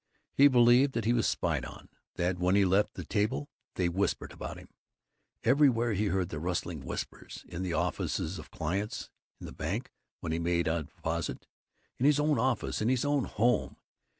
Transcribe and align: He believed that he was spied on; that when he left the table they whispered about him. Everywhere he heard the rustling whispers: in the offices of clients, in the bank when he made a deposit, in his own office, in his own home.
He 0.33 0.47
believed 0.47 0.93
that 0.93 1.05
he 1.05 1.13
was 1.13 1.27
spied 1.27 1.63
on; 1.63 1.87
that 2.15 2.39
when 2.39 2.55
he 2.55 2.65
left 2.65 2.95
the 2.95 3.05
table 3.05 3.49
they 3.75 3.87
whispered 3.87 4.31
about 4.33 4.57
him. 4.57 4.69
Everywhere 5.43 5.93
he 5.93 6.05
heard 6.07 6.29
the 6.29 6.39
rustling 6.39 6.83
whispers: 6.83 7.45
in 7.47 7.61
the 7.61 7.73
offices 7.73 8.39
of 8.39 8.49
clients, 8.49 9.11
in 9.39 9.45
the 9.45 9.51
bank 9.51 9.91
when 10.19 10.31
he 10.31 10.39
made 10.39 10.67
a 10.67 10.81
deposit, 10.85 11.45
in 11.99 12.07
his 12.07 12.19
own 12.19 12.39
office, 12.39 12.81
in 12.81 12.89
his 12.89 13.05
own 13.05 13.25
home. 13.25 13.77